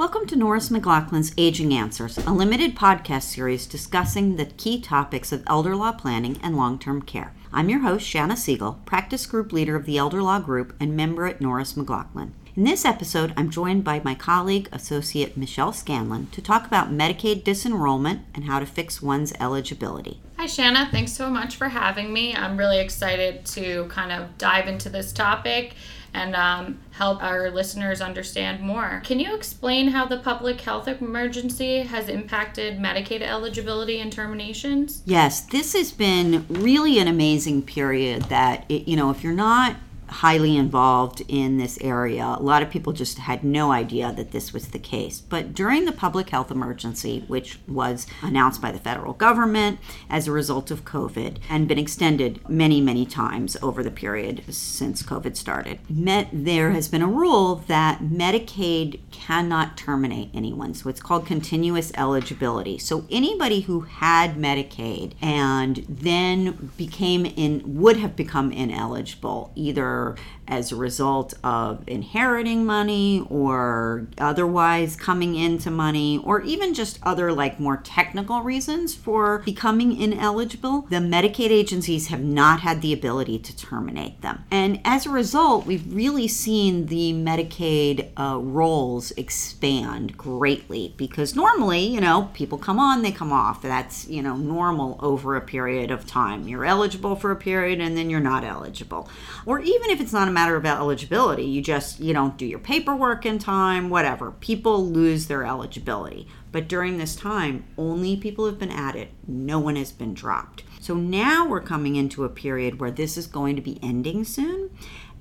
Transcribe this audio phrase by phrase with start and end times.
[0.00, 5.42] Welcome to Norris McLaughlin's Aging Answers, a limited podcast series discussing the key topics of
[5.46, 7.34] elder law planning and long term care.
[7.52, 11.26] I'm your host, Shana Siegel, practice group leader of the Elder Law Group and member
[11.26, 12.32] at Norris McLaughlin.
[12.56, 17.44] In this episode, I'm joined by my colleague, Associate Michelle Scanlon, to talk about Medicaid
[17.44, 20.20] disenrollment and how to fix one's eligibility.
[20.36, 20.90] Hi, Shana.
[20.90, 22.34] Thanks so much for having me.
[22.34, 25.74] I'm really excited to kind of dive into this topic
[26.12, 29.00] and um, help our listeners understand more.
[29.04, 35.02] Can you explain how the public health emergency has impacted Medicaid eligibility and terminations?
[35.04, 39.76] Yes, this has been really an amazing period that, it, you know, if you're not
[40.10, 42.24] highly involved in this area.
[42.38, 45.20] A lot of people just had no idea that this was the case.
[45.20, 49.78] But during the public health emergency, which was announced by the federal government
[50.08, 55.02] as a result of COVID and been extended many, many times over the period since
[55.02, 60.74] COVID started, met, there has been a rule that Medicaid cannot terminate anyone.
[60.74, 62.78] So it's called continuous eligibility.
[62.78, 70.16] So anybody who had Medicaid and then became in would have become ineligible either or
[70.50, 77.32] as a result of inheriting money or otherwise coming into money or even just other
[77.32, 83.38] like more technical reasons for becoming ineligible, the Medicaid agencies have not had the ability
[83.38, 84.44] to terminate them.
[84.50, 91.86] And as a result, we've really seen the Medicaid uh, rolls expand greatly because normally,
[91.86, 93.62] you know, people come on, they come off.
[93.62, 96.48] That's, you know, normal over a period of time.
[96.48, 99.08] You're eligible for a period and then you're not eligible.
[99.46, 102.58] Or even if it's not a matter of eligibility, you just you don't do your
[102.58, 104.30] paperwork in time, whatever.
[104.30, 106.26] People lose their eligibility.
[106.50, 109.08] But during this time, only people have been added.
[109.28, 110.64] No one has been dropped.
[110.80, 114.70] So now we're coming into a period where this is going to be ending soon.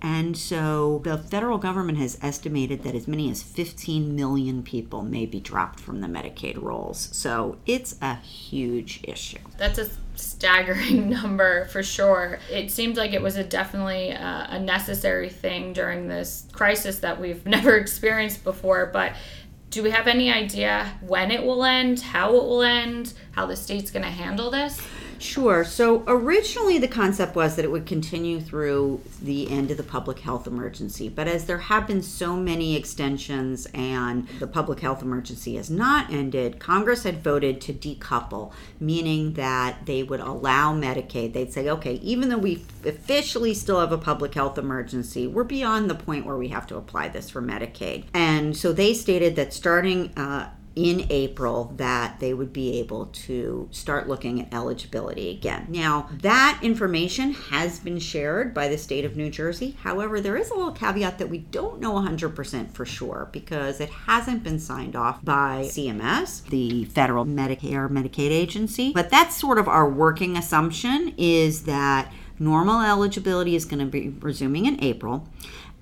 [0.01, 5.25] And so the federal government has estimated that as many as 15 million people may
[5.25, 7.09] be dropped from the Medicaid rolls.
[7.11, 9.39] So it's a huge issue.
[9.57, 12.39] That's a staggering number for sure.
[12.49, 17.19] It seems like it was a definitely uh, a necessary thing during this crisis that
[17.19, 19.13] we've never experienced before, but
[19.69, 23.55] do we have any idea when it will end, how it will end, how the
[23.55, 24.81] state's going to handle this?
[25.19, 25.63] Sure.
[25.63, 30.19] So originally the concept was that it would continue through the end of the public
[30.19, 31.09] health emergency.
[31.09, 36.11] But as there have been so many extensions and the public health emergency has not
[36.11, 41.33] ended, Congress had voted to decouple, meaning that they would allow Medicaid.
[41.33, 45.89] They'd say, okay, even though we officially still have a public health emergency, we're beyond
[45.89, 48.05] the point where we have to apply this for Medicaid.
[48.13, 53.67] And so they stated that starting uh, in April that they would be able to
[53.69, 55.65] start looking at eligibility again.
[55.67, 59.75] Now, that information has been shared by the state of New Jersey.
[59.83, 63.89] However, there is a little caveat that we don't know 100% for sure because it
[63.89, 68.93] hasn't been signed off by CMS, the federal Medicare Medicaid agency.
[68.93, 74.09] But that's sort of our working assumption is that normal eligibility is going to be
[74.21, 75.27] resuming in April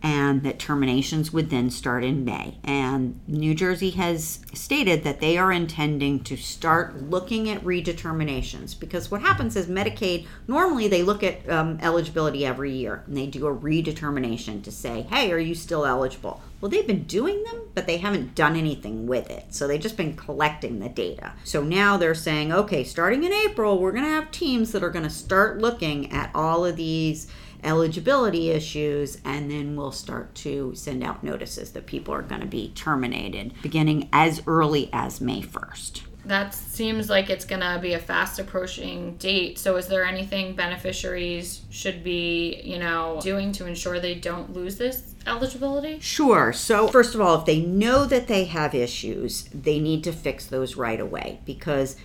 [0.04, 2.58] and that terminations would then start in May.
[2.64, 9.10] And New Jersey has stated that they are intending to start looking at redeterminations because
[9.10, 13.48] what happens is Medicaid normally they look at um, eligibility every year and they do
[13.48, 16.42] a redetermination to say, hey, are you still eligible?
[16.60, 19.46] Well, they've been doing them, but they haven't done anything with it.
[19.54, 21.34] So they've just been collecting the data.
[21.44, 24.90] So now they're saying, okay, starting in April, we're going to have teams that are
[24.90, 27.28] going to start looking at all of these
[27.68, 32.48] eligibility issues, and then we'll start to send out notices that people are going to
[32.48, 36.04] be terminated beginning as early as May 1st.
[36.26, 39.58] That seems like it's going to be a fast approaching date.
[39.58, 44.78] So, is there anything beneficiaries should be, you know, doing to ensure they don't lose
[44.78, 46.00] this eligibility?
[46.02, 46.52] Sure.
[46.52, 50.46] So, first of all, if they know that they have issues, they need to fix
[50.46, 51.96] those right away because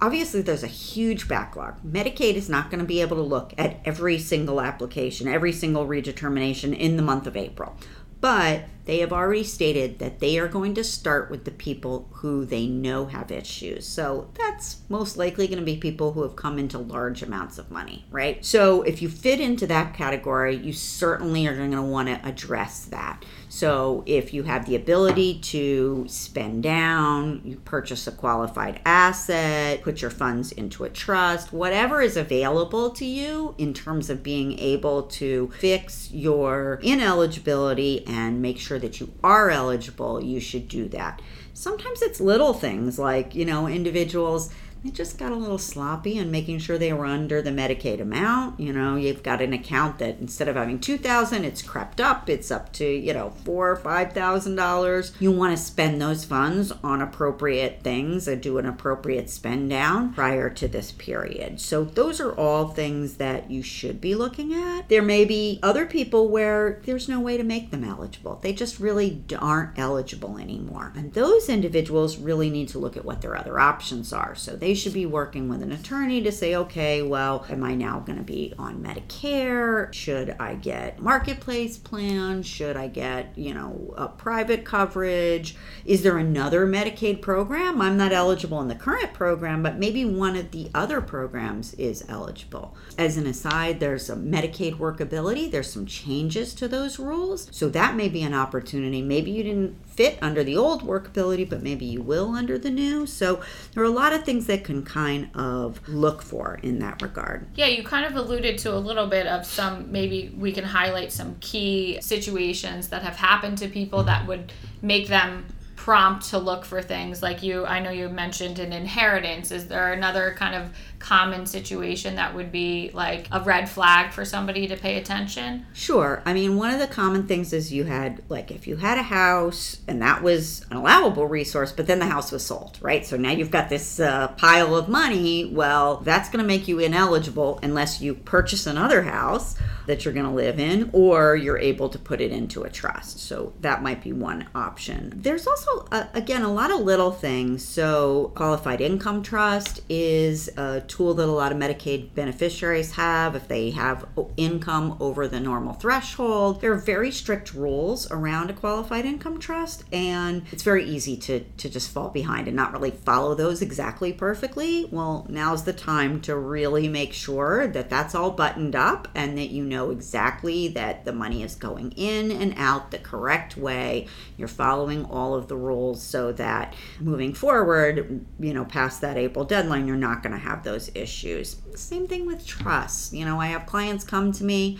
[0.00, 1.82] obviously there's a huge backlog.
[1.82, 5.86] Medicaid is not going to be able to look at every single application, every single
[5.86, 7.76] redetermination in the month of April.
[8.20, 12.44] But they have already stated that they are going to start with the people who
[12.44, 13.86] they know have issues.
[13.86, 17.70] So that's most likely going to be people who have come into large amounts of
[17.70, 18.44] money, right?
[18.44, 22.84] So if you fit into that category, you certainly are going to want to address
[22.86, 23.24] that.
[23.48, 30.02] So if you have the ability to spend down, you purchase a qualified asset, put
[30.02, 35.04] your funds into a trust, whatever is available to you in terms of being able
[35.04, 40.88] to fix your ineligibility and make sure sure that you are eligible, you should do
[40.88, 41.22] that.
[41.52, 44.52] Sometimes it's little things like, you know, individuals
[44.84, 48.60] they just got a little sloppy in making sure they were under the Medicaid amount.
[48.60, 52.28] You know, you've got an account that instead of having two thousand, it's crept up.
[52.28, 55.12] It's up to you know four or five thousand dollars.
[55.18, 60.12] You want to spend those funds on appropriate things and do an appropriate spend down
[60.12, 61.62] prior to this period.
[61.62, 64.90] So those are all things that you should be looking at.
[64.90, 68.38] There may be other people where there's no way to make them eligible.
[68.42, 70.92] They just really aren't eligible anymore.
[70.94, 74.34] And those individuals really need to look at what their other options are.
[74.34, 78.00] So they should be working with an attorney to say, okay, well, am I now
[78.00, 79.92] going to be on Medicare?
[79.92, 82.42] Should I get marketplace plan?
[82.42, 85.56] Should I get, you know, a private coverage?
[85.84, 87.80] Is there another Medicaid program?
[87.80, 92.04] I'm not eligible in the current program, but maybe one of the other programs is
[92.08, 92.76] eligible.
[92.96, 95.50] As an aside, there's a Medicaid workability.
[95.50, 97.48] There's some changes to those rules.
[97.50, 99.02] So that may be an opportunity.
[99.02, 103.06] Maybe you didn't fit under the old workability, but maybe you will under the new.
[103.06, 103.40] So
[103.72, 107.46] there are a lot of things that can kind of look for in that regard.
[107.54, 111.12] Yeah, you kind of alluded to a little bit of some, maybe we can highlight
[111.12, 114.52] some key situations that have happened to people that would
[114.82, 115.46] make them
[115.84, 119.92] prompt to look for things like you i know you mentioned an inheritance is there
[119.92, 120.70] another kind of
[121.04, 125.66] common situation that would be like a red flag for somebody to pay attention?
[125.74, 126.22] Sure.
[126.24, 129.02] I mean, one of the common things is you had, like, if you had a
[129.02, 133.04] house and that was an allowable resource, but then the house was sold, right?
[133.04, 135.44] So now you've got this uh, pile of money.
[135.44, 140.26] Well, that's going to make you ineligible unless you purchase another house that you're going
[140.26, 143.20] to live in or you're able to put it into a trust.
[143.20, 145.12] So that might be one option.
[145.14, 147.64] There's also, uh, again, a lot of little things.
[147.64, 153.48] So, qualified income trust is a tool that a lot of Medicaid beneficiaries have if
[153.48, 156.60] they have income over the normal threshold.
[156.60, 161.40] There are very strict rules around a qualified income trust, and it's very easy to,
[161.40, 164.88] to just fall behind and not really follow those exactly perfectly.
[164.90, 169.50] Well, now's the time to really make sure that that's all buttoned up and that
[169.50, 174.06] you know exactly that the money is going in and out the correct way.
[174.36, 179.44] You're following all of the rules so that moving forward, you know, past that April
[179.44, 181.56] deadline, you're not going to have those those issues.
[181.74, 183.12] Same thing with trust.
[183.12, 184.78] You know, I have clients come to me.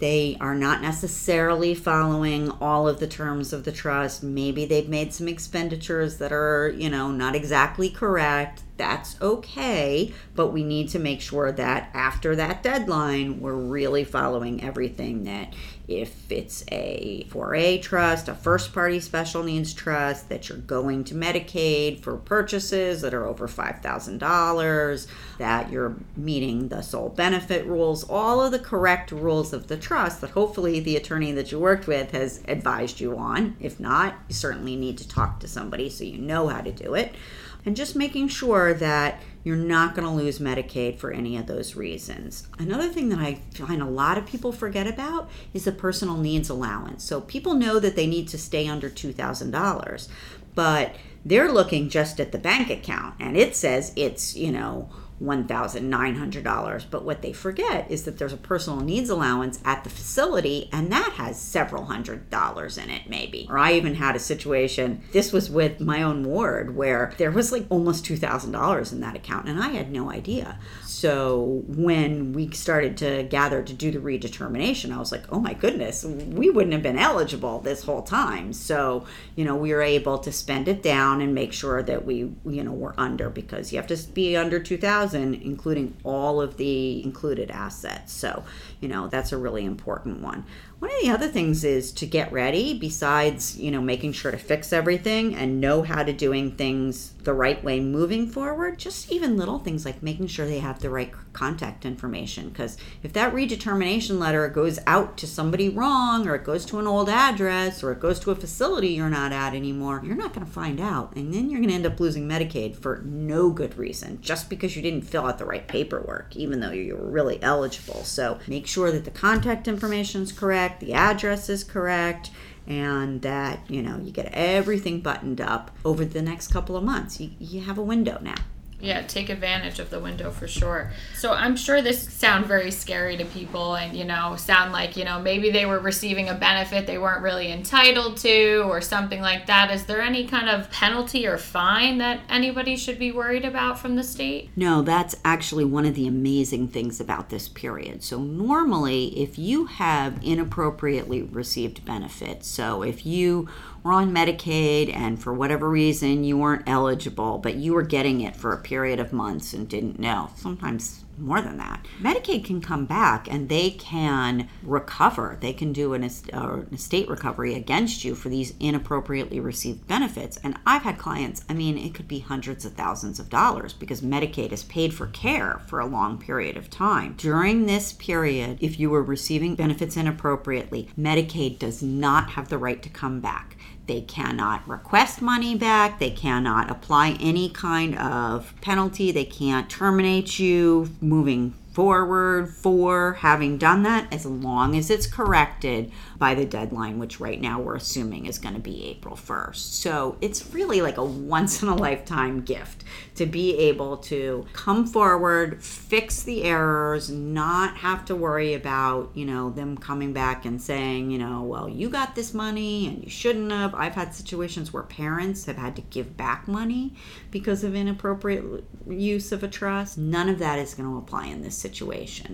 [0.00, 4.22] They are not necessarily following all of the terms of the trust.
[4.22, 10.48] Maybe they've made some expenditures that are, you know, not exactly correct that's okay, but
[10.48, 15.52] we need to make sure that after that deadline, we're really following everything that
[15.88, 21.14] if it's a 4A trust, a first party special needs trust, that you're going to
[21.14, 25.06] Medicaid for purchases that are over $5,000,
[25.38, 30.20] that you're meeting the sole benefit rules, all of the correct rules of the trust
[30.20, 33.56] that hopefully the attorney that you worked with has advised you on.
[33.58, 36.94] If not, you certainly need to talk to somebody so you know how to do
[36.94, 37.14] it
[37.64, 41.74] and just making sure that you're not going to lose Medicaid for any of those
[41.74, 42.46] reasons.
[42.58, 46.50] Another thing that I find a lot of people forget about is the personal needs
[46.50, 47.04] allowance.
[47.04, 50.08] So people know that they need to stay under $2,000,
[50.54, 50.94] but
[51.24, 54.90] they're looking just at the bank account and it says it's, you know,
[55.22, 56.86] $1,900.
[56.90, 60.92] But what they forget is that there's a personal needs allowance at the facility, and
[60.92, 63.46] that has several hundred dollars in it, maybe.
[63.50, 67.52] Or I even had a situation, this was with my own ward, where there was
[67.52, 70.58] like almost $2,000 in that account, and I had no idea.
[70.84, 75.54] So when we started to gather to do the redetermination, I was like, oh my
[75.54, 78.52] goodness, we wouldn't have been eligible this whole time.
[78.52, 79.06] So,
[79.36, 82.64] you know, we were able to spend it down and make sure that we, you
[82.64, 87.50] know, were under because you have to be under 2000, including all of the included
[87.50, 88.12] assets.
[88.12, 88.44] So,
[88.80, 90.44] you know, that's a really important one.
[90.78, 94.38] One of the other things is to get ready, besides, you know, making sure to
[94.38, 99.36] fix everything and know how to doing things the right way moving forward, just even
[99.36, 102.48] little things like making sure they have the right contact information.
[102.48, 106.86] Because if that redetermination letter goes out to somebody wrong, or it goes to an
[106.86, 110.46] old address, or it goes to a facility you're not at anymore, you're not going
[110.46, 111.14] to find out.
[111.16, 114.76] And then you're going to end up losing Medicaid for no good reason, just because
[114.76, 118.04] you didn't fill out the right paperwork, even though you were really eligible.
[118.04, 122.30] So make sure that the contact information is correct correct, the address is correct,
[122.66, 127.20] and that you know you get everything buttoned up over the next couple of months.
[127.20, 128.34] You, you have a window now
[128.80, 130.90] yeah take advantage of the window for sure.
[131.14, 135.04] So i'm sure this sound very scary to people and you know sound like you
[135.04, 139.46] know maybe they were receiving a benefit they weren't really entitled to or something like
[139.46, 139.70] that.
[139.70, 143.96] Is there any kind of penalty or fine that anybody should be worried about from
[143.96, 144.50] the state?
[144.56, 148.02] No that's actually one of the amazing things about this period.
[148.02, 153.48] So normally if you have inappropriately received benefits so if you
[153.82, 158.36] were on Medicaid and for whatever reason you weren't eligible, but you were getting it
[158.36, 160.30] for a period of months and didn't know.
[160.36, 161.86] Sometimes more than that.
[162.00, 165.36] Medicaid can come back and they can recover.
[165.40, 170.38] They can do an, uh, estate recovery against you for these inappropriately received benefits.
[170.38, 174.00] And I've had clients, I mean, it could be hundreds of thousands of dollars because
[174.00, 177.14] Medicaid has paid for care for a long period of time.
[177.16, 182.82] During this period, if you were receiving benefits inappropriately, Medicaid does not have the right
[182.82, 183.56] to come back.
[183.88, 185.98] They cannot request money back.
[185.98, 189.10] They cannot apply any kind of penalty.
[189.10, 195.92] They can't terminate you moving forward for having done that as long as it's corrected
[196.18, 199.54] by the deadline, which right now we're assuming is going to be April 1st.
[199.54, 202.82] So it's really like a once in a lifetime gift
[203.14, 209.24] to be able to come forward, fix the errors, not have to worry about, you
[209.24, 213.10] know, them coming back and saying, you know, well, you got this money and you
[213.10, 213.72] shouldn't have.
[213.76, 216.94] I've had situations where parents have had to give back money
[217.30, 219.96] because of inappropriate use of a trust.
[219.96, 221.67] None of that is going to apply in this situation.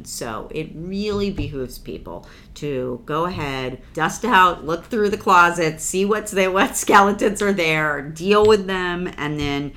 [0.05, 6.05] So it really behooves people to go ahead, dust out, look through the closet, see
[6.05, 9.73] what's there, what skeletons are there, deal with them, and then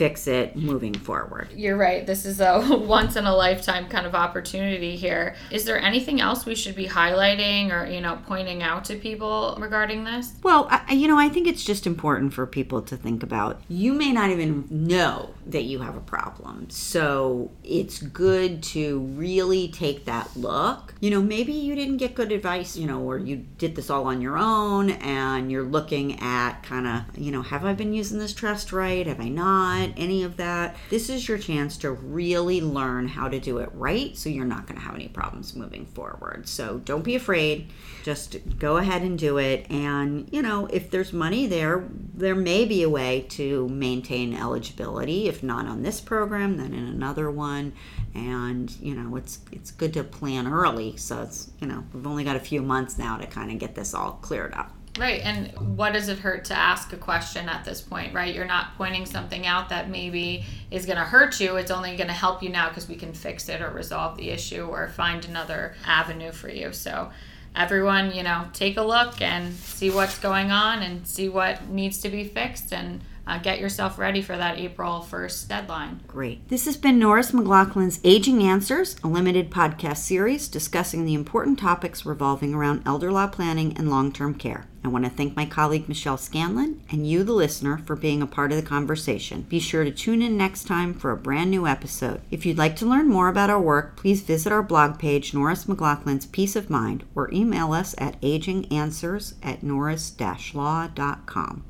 [0.00, 1.46] fix it moving forward.
[1.54, 2.06] You're right.
[2.06, 5.36] This is a once in a lifetime kind of opportunity here.
[5.50, 9.58] Is there anything else we should be highlighting or, you know, pointing out to people
[9.60, 10.32] regarding this?
[10.42, 13.60] Well, I, you know, I think it's just important for people to think about.
[13.68, 16.70] You may not even know that you have a problem.
[16.70, 20.94] So it's good to really take that look.
[21.00, 24.06] You know, maybe you didn't get good advice, you know, or you did this all
[24.06, 28.18] on your own and you're looking at kind of, you know, have I been using
[28.18, 29.06] this trust right?
[29.06, 29.89] Have I not?
[29.96, 30.76] Any of that.
[30.88, 34.66] This is your chance to really learn how to do it right so you're not
[34.66, 36.48] going to have any problems moving forward.
[36.48, 37.70] So don't be afraid.
[38.02, 39.70] Just go ahead and do it.
[39.70, 45.28] And, you know, if there's money there, there may be a way to maintain eligibility.
[45.28, 47.72] If not on this program, then in another one.
[48.14, 50.96] And, you know, it's it's good to plan early.
[50.96, 53.74] So it's, you know, we've only got a few months now to kind of get
[53.74, 54.74] this all cleared up.
[54.98, 55.20] Right.
[55.22, 58.34] And what does it hurt to ask a question at this point, right?
[58.34, 61.56] You're not pointing something out that maybe is going to hurt you.
[61.56, 64.30] It's only going to help you now because we can fix it or resolve the
[64.30, 66.72] issue or find another avenue for you.
[66.72, 67.10] So,
[67.54, 71.98] everyone, you know, take a look and see what's going on and see what needs
[72.02, 76.00] to be fixed and uh, get yourself ready for that April 1st deadline.
[76.06, 76.48] Great.
[76.48, 82.06] This has been Norris McLaughlin's Aging Answers, a limited podcast series discussing the important topics
[82.06, 84.66] revolving around elder law planning and long term care.
[84.82, 88.26] I want to thank my colleague Michelle Scanlon and you, the listener, for being a
[88.26, 89.42] part of the conversation.
[89.42, 92.22] Be sure to tune in next time for a brand new episode.
[92.30, 95.66] If you'd like to learn more about our work, please visit our blog page, Norris
[95.66, 101.64] McLaughlin's Peace of Mind, or email us at aginganswers at norris-law.com.